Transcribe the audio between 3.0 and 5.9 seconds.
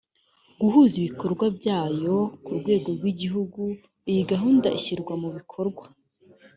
igihugu iyi gahunda ishyirwa mu bikorwa